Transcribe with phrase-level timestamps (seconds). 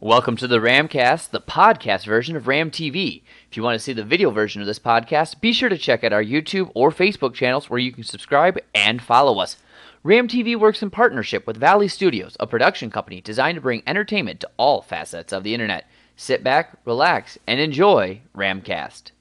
[0.00, 3.22] Welcome to the Ramcast, the podcast version of Ram TV.
[3.50, 6.04] If you want to see the video version of this podcast, be sure to check
[6.04, 9.56] out our YouTube or Facebook channels where you can subscribe and follow us.
[10.02, 14.40] Ram TV works in partnership with Valley Studios, a production company designed to bring entertainment
[14.40, 15.88] to all facets of the internet.
[16.14, 19.12] Sit back, relax, and enjoy Ramcast.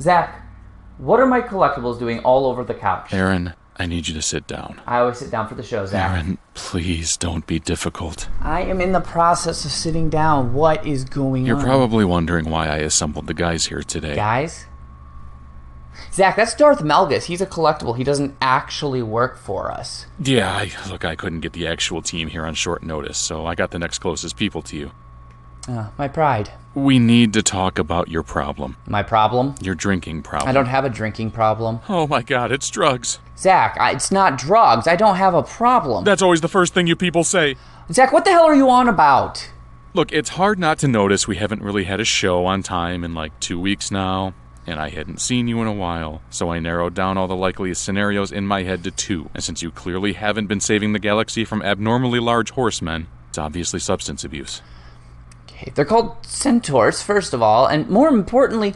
[0.00, 0.42] Zach,
[0.98, 3.14] what are my collectibles doing all over the couch?
[3.14, 4.78] Aaron, I need you to sit down.
[4.86, 6.10] I always sit down for the show, Zach.
[6.10, 8.28] Aaron, please don't be difficult.
[8.42, 10.52] I am in the process of sitting down.
[10.52, 11.46] What is going on?
[11.46, 14.14] You're probably wondering why I assembled the guys here today.
[14.14, 14.66] Guys?
[16.12, 17.24] Zach, that's Darth Malgus.
[17.24, 17.96] He's a collectible.
[17.96, 20.04] He doesn't actually work for us.
[20.22, 23.54] Yeah, I, look, I couldn't get the actual team here on short notice, so I
[23.54, 24.90] got the next closest people to you.
[25.68, 26.50] Uh, my pride.
[26.74, 28.76] We need to talk about your problem.
[28.86, 29.56] My problem?
[29.60, 30.48] Your drinking problem.
[30.48, 31.80] I don't have a drinking problem.
[31.88, 33.18] Oh my god, it's drugs.
[33.36, 34.86] Zach, I, it's not drugs.
[34.86, 36.04] I don't have a problem.
[36.04, 37.56] That's always the first thing you people say.
[37.90, 39.50] Zach, what the hell are you on about?
[39.94, 43.14] Look, it's hard not to notice we haven't really had a show on time in
[43.14, 44.34] like two weeks now,
[44.64, 47.82] and I hadn't seen you in a while, so I narrowed down all the likeliest
[47.82, 49.28] scenarios in my head to two.
[49.34, 53.80] And since you clearly haven't been saving the galaxy from abnormally large horsemen, it's obviously
[53.80, 54.62] substance abuse.
[55.60, 58.74] Okay, they're called centaurs, first of all, and more importantly,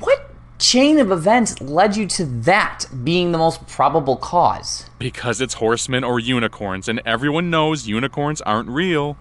[0.00, 4.90] what chain of events led you to that being the most probable cause?
[4.98, 9.16] Because it's horsemen or unicorns, and everyone knows unicorns aren't real.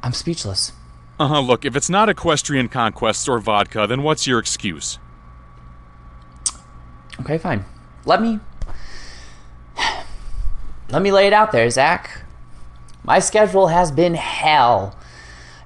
[0.00, 0.72] I'm speechless.
[1.18, 5.00] Uh huh, look, if it's not equestrian conquests or vodka, then what's your excuse?
[7.20, 7.64] Okay, fine.
[8.04, 8.38] Let me.
[10.88, 12.26] Let me lay it out there, Zach.
[13.08, 14.94] My schedule has been hell.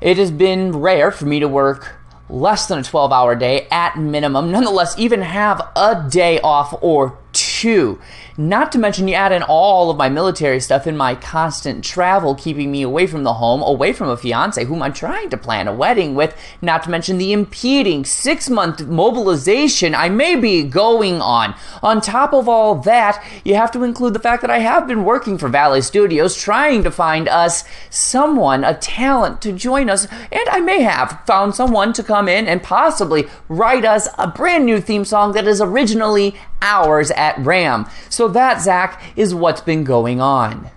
[0.01, 1.97] It has been rare for me to work
[2.31, 7.19] less than a 12 hour day at minimum, nonetheless, even have a day off or
[7.63, 7.97] two.
[8.37, 12.35] Not to mention, you add in all of my military stuff and my constant travel,
[12.35, 15.69] keeping me away from the home, away from a fiance whom I'm trying to plan
[15.69, 16.37] a wedding with.
[16.61, 21.55] Not to mention the impeding six month mobilization I may be going on.
[21.84, 25.05] On top of all that, you have to include the fact that I have been
[25.05, 30.49] working for Valley Studios trying to find us someone, a talent to join us, and
[30.49, 34.81] I may have found someone to come in and possibly write us a brand new
[34.81, 37.87] theme song that is originally ours at RAM.
[38.09, 40.71] So that, Zach, is what's been going on.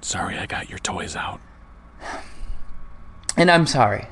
[0.00, 1.40] Sorry, I got your toys out.
[3.36, 4.06] And I'm sorry.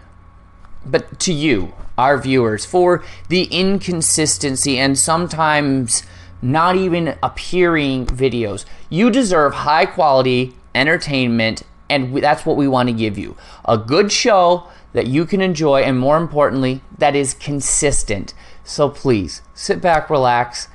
[0.85, 6.03] But to you, our viewers, for the inconsistency and sometimes
[6.43, 12.95] not even appearing videos, you deserve high quality entertainment, and that's what we want to
[12.95, 13.37] give you.
[13.65, 18.35] A good show that you can enjoy, and more importantly, that is consistent.
[18.65, 20.69] So please sit back, relax,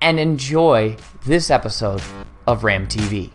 [0.00, 2.02] and enjoy this episode
[2.46, 3.30] of Ram TV.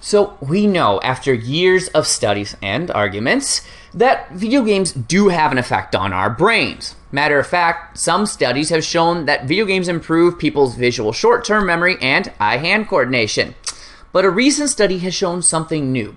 [0.00, 3.62] So, we know after years of studies and arguments
[3.92, 6.94] that video games do have an effect on our brains.
[7.10, 11.66] Matter of fact, some studies have shown that video games improve people's visual short term
[11.66, 13.56] memory and eye hand coordination.
[14.12, 16.16] But a recent study has shown something new.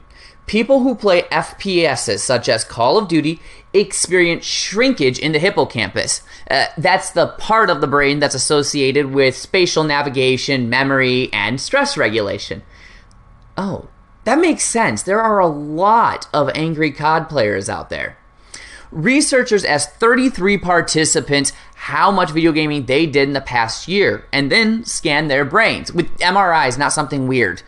[0.50, 3.40] People who play FPSs, such as Call of Duty,
[3.72, 6.24] experience shrinkage in the hippocampus.
[6.50, 11.98] Uh, that's the part of the brain that's associated with spatial navigation, memory, and stress
[11.98, 12.64] regulation.
[13.58, 13.90] Oh,
[14.24, 15.04] that makes sense.
[15.04, 18.18] There are a lot of angry COD players out there.
[18.90, 24.52] Researchers asked 33 participants how much video gaming they did in the past year and
[24.52, 27.62] then scanned their brains with MRIs, not something weird.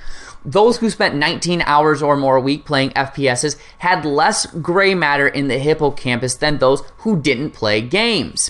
[0.44, 5.28] Those who spent 19 hours or more a week playing FPSs had less gray matter
[5.28, 8.50] in the hippocampus than those who didn't play games.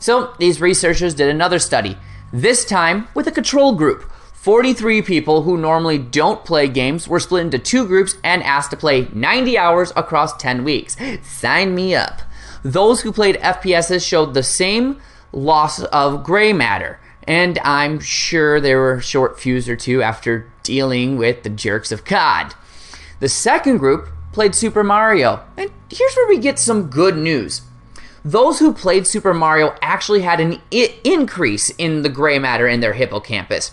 [0.00, 1.96] So, these researchers did another study,
[2.32, 4.10] this time with a control group.
[4.32, 8.76] 43 people who normally don't play games were split into two groups and asked to
[8.76, 10.96] play 90 hours across 10 weeks.
[11.22, 12.20] Sign me up.
[12.62, 15.00] Those who played FPSs showed the same
[15.32, 21.16] loss of gray matter, and I'm sure there were short fuse or two after dealing
[21.16, 22.54] with the jerks of COD.
[23.20, 27.62] The second group played Super Mario, and here's where we get some good news.
[28.24, 32.80] Those who played Super Mario actually had an I- increase in the gray matter in
[32.80, 33.72] their hippocampus.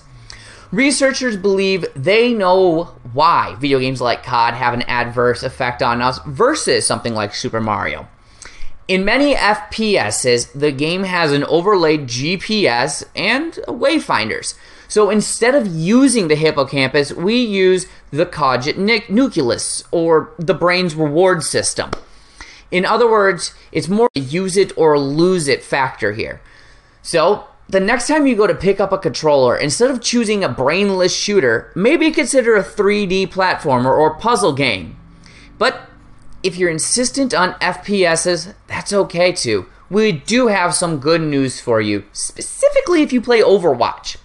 [0.72, 6.20] Researchers believe they know why video games like COD have an adverse effect on us
[6.28, 8.08] versus something like Super Mario.
[8.88, 14.56] In many FPSs, the game has an overlaid GPS and wayfinders.
[14.92, 18.76] So instead of using the hippocampus, we use the caudate
[19.10, 21.92] nucleus, or the brain's reward system.
[22.72, 26.42] In other words, it's more a use it or lose it factor here.
[27.02, 30.50] So, the next time you go to pick up a controller, instead of choosing a
[30.50, 34.98] brainless shooter, maybe consider a 3D platformer or puzzle game.
[35.58, 35.84] But
[36.44, 39.68] if you're insistent on FPSs, that's okay too.
[39.90, 44.18] We do have some good news for you, specifically if you play Overwatch.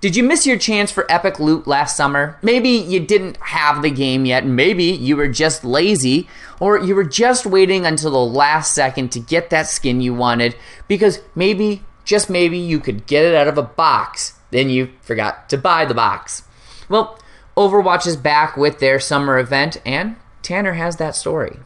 [0.00, 2.38] Did you miss your chance for epic loot last summer?
[2.40, 6.28] Maybe you didn't have the game yet, maybe you were just lazy,
[6.60, 10.54] or you were just waiting until the last second to get that skin you wanted
[10.86, 15.48] because maybe, just maybe, you could get it out of a box, then you forgot
[15.48, 16.44] to buy the box.
[16.88, 17.18] Well,
[17.56, 21.58] Overwatch is back with their summer event, and Tanner has that story.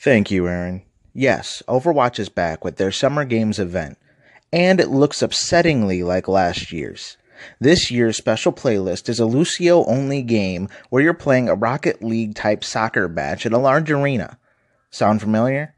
[0.00, 0.82] Thank you, Aaron.
[1.14, 3.96] Yes, Overwatch is back with their Summer Games event
[4.56, 7.18] and it looks upsettingly like last year's.
[7.60, 12.34] This year's special playlist is a Lucio only game where you're playing a Rocket League
[12.34, 14.38] type soccer match in a large arena.
[14.88, 15.74] Sound familiar?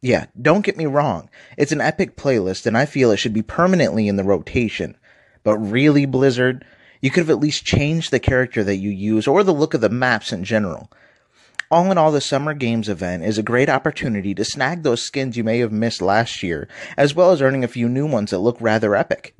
[0.00, 1.28] Yeah, don't get me wrong.
[1.58, 4.96] It's an epic playlist and I feel it should be permanently in the rotation.
[5.42, 6.64] But really, Blizzard,
[7.02, 9.82] you could have at least changed the character that you use or the look of
[9.82, 10.90] the maps in general.
[11.70, 15.36] All in all, the Summer Games event is a great opportunity to snag those skins
[15.36, 18.38] you may have missed last year, as well as earning a few new ones that
[18.38, 19.34] look rather epic.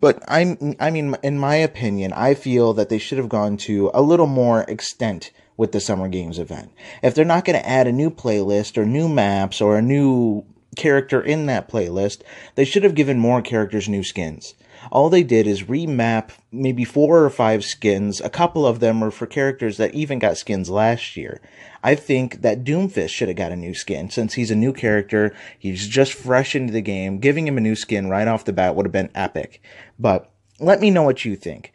[0.00, 3.90] But I'm, I mean, in my opinion, I feel that they should have gone to
[3.94, 6.72] a little more extent with the Summer Games event.
[7.02, 10.44] If they're not going to add a new playlist or new maps or a new
[10.76, 12.22] character in that playlist,
[12.54, 14.54] they should have given more characters new skins.
[14.90, 18.20] All they did is remap maybe four or five skins.
[18.20, 21.40] A couple of them were for characters that even got skins last year.
[21.82, 25.34] I think that Doomfist should have got a new skin since he's a new character.
[25.58, 27.18] He's just fresh into the game.
[27.18, 29.62] Giving him a new skin right off the bat would have been epic.
[29.98, 31.72] But let me know what you think.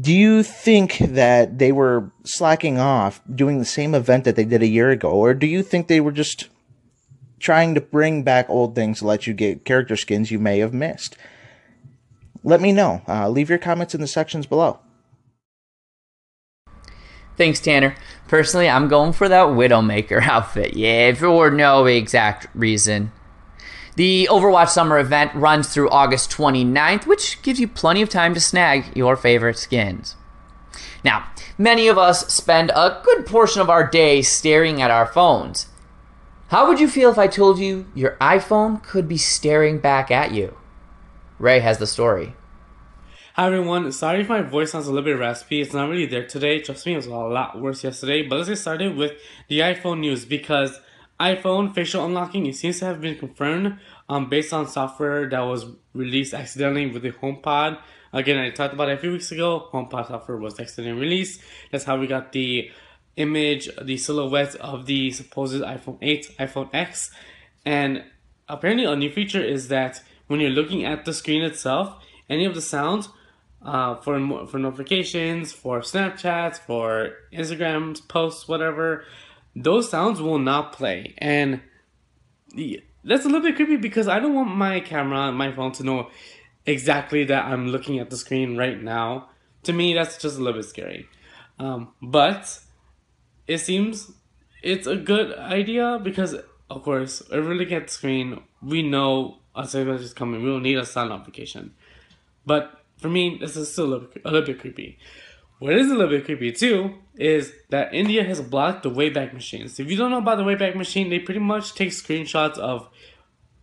[0.00, 4.62] Do you think that they were slacking off doing the same event that they did
[4.62, 5.10] a year ago?
[5.10, 6.48] Or do you think they were just
[7.40, 10.72] trying to bring back old things to let you get character skins you may have
[10.72, 11.16] missed?
[12.48, 13.02] Let me know.
[13.06, 14.80] Uh, leave your comments in the sections below.
[17.36, 17.94] Thanks, Tanner.
[18.26, 20.74] Personally, I'm going for that Widowmaker outfit.
[20.74, 23.12] Yeah, for no exact reason.
[23.96, 28.40] The Overwatch Summer event runs through August 29th, which gives you plenty of time to
[28.40, 30.16] snag your favorite skins.
[31.04, 31.28] Now,
[31.58, 35.66] many of us spend a good portion of our day staring at our phones.
[36.48, 40.32] How would you feel if I told you your iPhone could be staring back at
[40.32, 40.56] you?
[41.38, 42.34] Ray has the story.
[43.38, 45.60] Hi everyone, sorry if my voice sounds a little bit raspy.
[45.60, 46.58] It's not really there today.
[46.58, 48.26] Trust me, it was a lot worse yesterday.
[48.26, 49.12] But let's get started with
[49.46, 50.80] the iPhone news because
[51.20, 55.66] iPhone facial unlocking it seems to have been confirmed um, based on software that was
[55.92, 57.78] released accidentally with the HomePod.
[58.12, 59.68] Again, I talked about it a few weeks ago.
[59.72, 61.40] HomePod software was accidentally released.
[61.70, 62.72] That's how we got the
[63.14, 67.12] image, the silhouette of the supposed iPhone 8, iPhone X.
[67.64, 68.02] And
[68.48, 72.56] apparently a new feature is that when you're looking at the screen itself, any of
[72.56, 73.10] the sounds
[73.62, 79.04] uh, for for notifications, for Snapchats, for Instagrams, posts, whatever,
[79.54, 81.14] those sounds will not play.
[81.18, 81.60] And
[83.04, 86.10] that's a little bit creepy because I don't want my camera, my phone to know
[86.66, 89.30] exactly that I'm looking at the screen right now.
[89.64, 91.08] To me, that's just a little bit scary.
[91.58, 92.60] Um, but
[93.46, 94.12] it seems
[94.62, 96.36] it's a good idea because,
[96.70, 100.42] of course, if we're looking at the screen, we know a signal is coming.
[100.42, 101.74] We don't need a sound notification.
[102.46, 104.98] But for me, this is still a little, a little bit creepy.
[105.58, 109.80] What is a little bit creepy too is that India has blocked the Wayback Machines.
[109.80, 112.88] If you don't know about the Wayback Machine, they pretty much take screenshots of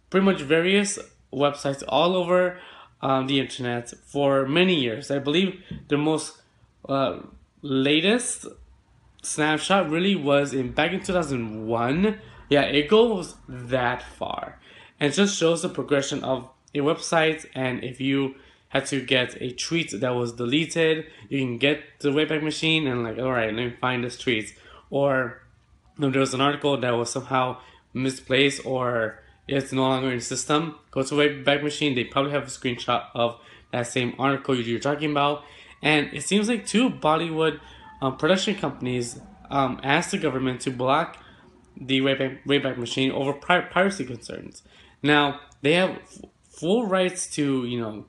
[0.09, 0.99] pretty much various
[1.31, 2.59] websites all over
[3.01, 5.09] um, the internet for many years.
[5.09, 6.41] I believe the most
[6.87, 7.19] uh,
[7.61, 8.45] latest
[9.21, 12.19] snapshot really was in back in 2001.
[12.49, 14.59] Yeah, it goes that far
[14.99, 18.35] and just shows the progression of a website and if you
[18.75, 21.05] had to get a tweet that was deleted.
[21.29, 24.53] You can get the wayback machine and like all right let me find this tweet
[24.89, 25.41] or
[25.97, 27.57] there was an article that was somehow
[27.93, 30.75] misplaced or it's no longer in system.
[30.91, 31.95] Go to wayback machine.
[31.95, 33.39] They probably have a screenshot of
[33.71, 35.43] that same article you're talking about.
[35.81, 37.59] And it seems like two bollywood
[38.01, 41.17] um, production companies um, asked the government to block
[41.79, 44.63] the wayback, wayback machine over piracy concerns.
[45.01, 48.05] Now, they have f- full rights to, you know,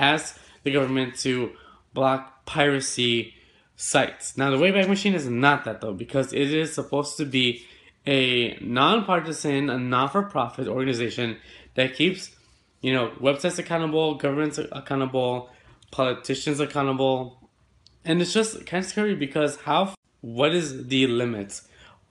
[0.00, 1.52] ask the government to
[1.92, 3.34] block piracy
[3.76, 4.36] sites.
[4.36, 7.64] Now, the Wayback Machine is not that though, because it is supposed to be
[8.06, 11.36] a nonpartisan, a not-for-profit organization
[11.74, 12.30] that keeps,
[12.80, 15.50] you know, websites accountable, governments accountable,
[15.90, 17.48] politicians accountable,
[18.04, 21.60] and it's just kind of scary because how, what is the limit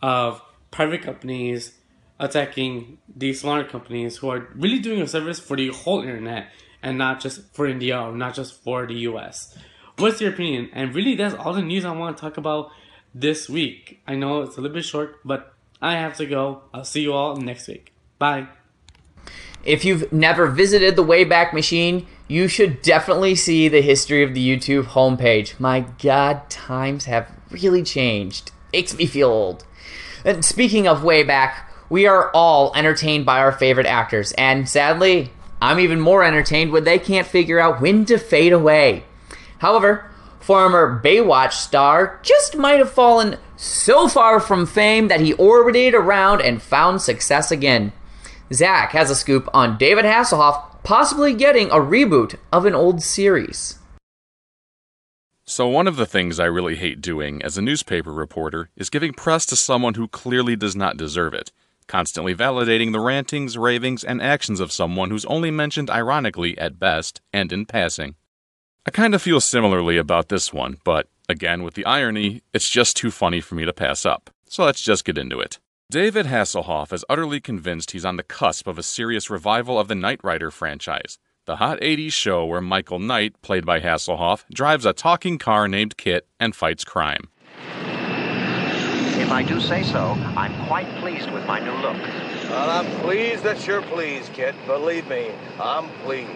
[0.01, 0.41] of
[0.71, 1.73] private companies
[2.19, 6.51] attacking these smaller companies who are really doing a service for the whole internet
[6.81, 9.57] and not just for India not just for the US.
[9.97, 10.69] What's your opinion?
[10.73, 12.71] And really, that's all the news I want to talk about
[13.13, 14.01] this week.
[14.07, 16.61] I know it's a little bit short, but I have to go.
[16.73, 17.93] I'll see you all next week.
[18.17, 18.47] Bye.
[19.65, 24.57] If you've never visited the Wayback Machine, you should definitely see the history of the
[24.57, 25.59] YouTube homepage.
[25.59, 28.51] My god, times have really changed.
[28.71, 29.65] Makes me feel old.
[30.23, 31.55] And speaking of Wayback,
[31.89, 36.83] we are all entertained by our favorite actors, and sadly, I'm even more entertained when
[36.83, 39.03] they can't figure out when to fade away.
[39.59, 45.93] However, former Baywatch star just might have fallen so far from fame that he orbited
[45.93, 47.91] around and found success again.
[48.53, 53.77] Zach has a scoop on David Hasselhoff possibly getting a reboot of an old series.
[55.45, 59.13] So, one of the things I really hate doing as a newspaper reporter is giving
[59.13, 61.51] press to someone who clearly does not deserve it,
[61.89, 67.19] constantly validating the rantings, ravings, and actions of someone who's only mentioned ironically at best
[67.33, 68.15] and in passing.
[68.85, 72.95] I kind of feel similarly about this one, but again, with the irony, it's just
[72.95, 74.29] too funny for me to pass up.
[74.47, 75.59] So let's just get into it.
[75.91, 79.95] David Hasselhoff is utterly convinced he's on the cusp of a serious revival of the
[79.95, 84.93] Knight Rider franchise, the hot 80s show where Michael Knight, played by Hasselhoff, drives a
[84.93, 87.29] talking car named KITT and fights crime.
[89.19, 91.97] If I do say so, I'm quite pleased with my new look.
[92.49, 94.55] Well, I'm pleased that you're pleased, KITT.
[94.65, 96.31] Believe me, I'm pleased.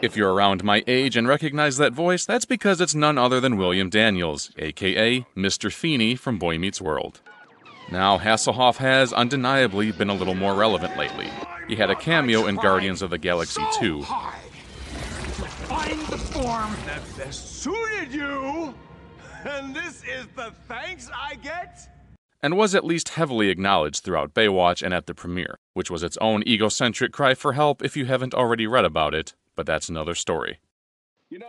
[0.00, 3.56] If you're around my age and recognize that voice, that's because it's none other than
[3.56, 5.72] William Daniels, aka Mr.
[5.72, 7.20] Feeney from Boy Meets World.
[7.90, 11.28] Now, Hasselhoff has undeniably been a little more relevant lately.
[11.68, 14.02] He had a cameo in Guardians of the Galaxy 2.
[14.02, 18.74] Find the form that best suited you,
[19.46, 21.88] and this is the thanks I get?
[22.42, 26.16] And was at least heavily acknowledged throughout Baywatch and at the premiere, which was its
[26.18, 30.14] own egocentric cry for help if you haven't already read about it, but that's another
[30.14, 30.58] story.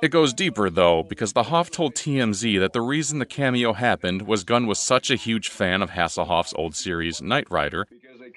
[0.01, 4.23] It goes deeper, though, because the Hoff told TMZ that the reason the cameo happened
[4.23, 7.87] was Gunn was such a huge fan of Hasselhoff's old series, Knight Rider.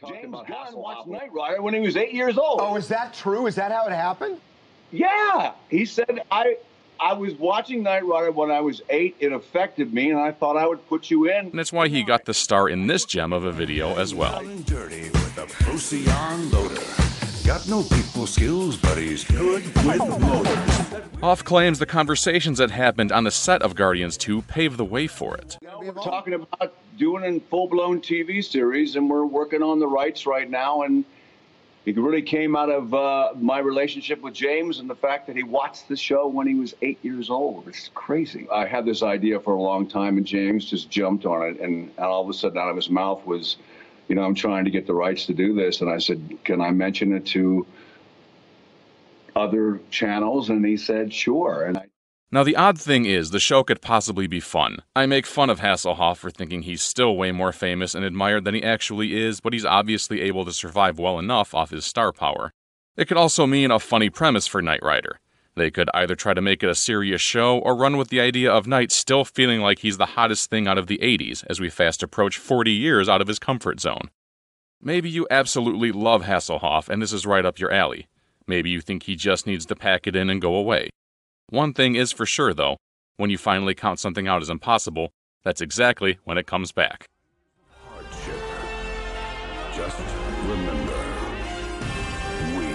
[0.09, 2.61] James Gunn watched Knight Rider when he was eight years old.
[2.63, 3.47] Oh, is that true?
[3.47, 4.41] Is that how it happened?
[4.91, 6.57] Yeah, he said I
[7.05, 9.15] I was watching Knight Rider when I was eight.
[9.21, 11.49] It affected me, and I thought I would put you in.
[11.49, 14.43] And that's why he got the star in this gem of a video as well.
[14.65, 16.81] Dirty with a Procyon loader.
[17.47, 21.03] Got no people skills, but he's good with motors.
[21.21, 25.07] Hoff claims the conversations that happened on the set of Guardians 2 paved the way
[25.07, 25.59] for it.
[25.61, 30.25] Now we're talking about doing a full-blown TV series, and we're working on the rights
[30.25, 30.85] right now.
[30.85, 31.05] And
[31.87, 35.43] it really came out of uh, my relationship with James and the fact that he
[35.43, 37.69] watched the show when he was eight years old.
[37.69, 38.47] It's crazy.
[38.51, 41.91] I had this idea for a long time, and James just jumped on it, and,
[41.97, 43.59] and all of a sudden, out of his mouth was,
[44.09, 46.63] "You know, I'm trying to get the rights to do this." And I said, "Can
[46.63, 47.67] I mention it to
[49.37, 51.87] other channels?" And he said, "Sure." And I.
[52.31, 54.79] Now, the odd thing is, the show could possibly be fun.
[54.97, 58.55] I make fun of Hasselhoff for thinking he's still way more famous and admired than
[58.55, 62.53] he actually is, but he's obviously able to survive well enough off his star power.
[62.97, 65.21] It could also mean a funny premise for Knight Rider.
[65.57, 68.53] They could either try to make it a serious show or run with the idea
[68.53, 71.71] of Knight still feeling like he's the hottest thing out of the 80s as we
[71.71, 74.11] fast approach 40 years out of his comfort zone.
[74.83, 78.09] Maybe you absolutely love Hasselhoff and this is right up your alley.
[78.47, 80.91] Maybe you think he just needs to pack it in and go away.
[81.51, 82.79] One thing is for sure, though
[83.17, 85.13] when you finally count something out as impossible,
[85.45, 87.07] that's exactly when it comes back.
[87.89, 88.41] Hardship.
[89.77, 90.01] Just
[90.43, 90.95] remember,
[92.57, 92.67] we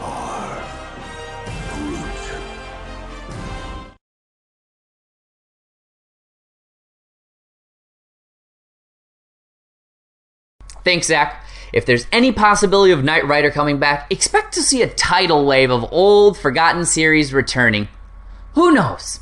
[0.00, 0.62] are
[1.74, 2.40] Groot.
[10.84, 11.44] Thanks, Zach.
[11.72, 15.70] If there's any possibility of Knight Rider coming back, expect to see a tidal wave
[15.70, 17.88] of old, forgotten series returning.
[18.54, 19.20] Who knows?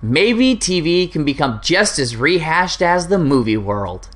[0.00, 4.08] Maybe TV can become just as rehashed as the movie world.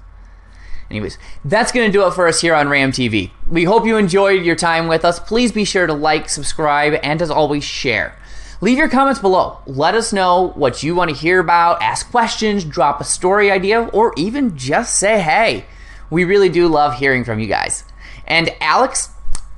[0.91, 3.31] Anyways, that's going to do it for us here on Ram TV.
[3.47, 5.21] We hope you enjoyed your time with us.
[5.21, 8.17] Please be sure to like, subscribe, and as always, share.
[8.61, 9.59] Leave your comments below.
[9.67, 13.83] Let us know what you want to hear about, ask questions, drop a story idea,
[13.83, 15.67] or even just say hey.
[16.11, 17.85] We really do love hearing from you guys.
[18.27, 19.11] And Alex,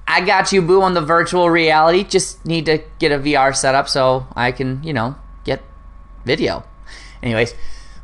[0.07, 2.04] I got you, boo, on the virtual reality.
[2.04, 5.14] Just need to get a VR set up so I can, you know,
[5.45, 5.62] get
[6.25, 6.64] video.
[7.23, 7.54] Anyways,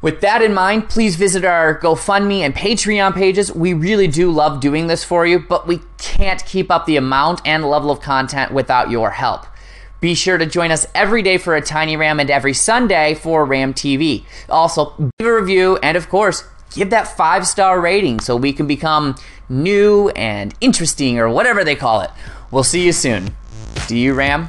[0.03, 3.51] with that in mind, please visit our GoFundMe and Patreon pages.
[3.53, 7.41] We really do love doing this for you, but we can't keep up the amount
[7.45, 9.47] and level of content without your help.
[10.01, 13.45] Be sure to join us every day for a Tiny Ram and every Sunday for
[13.45, 14.25] Ram TV.
[14.49, 16.45] Also, leave a review and, of course,
[16.77, 19.17] give that five star rating so we can become
[19.49, 22.11] new and interesting or whatever they call it.
[22.51, 23.35] We'll see you soon.
[23.89, 24.49] Do you, Ram?